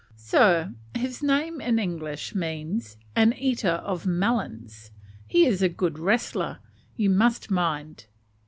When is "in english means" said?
1.61-2.97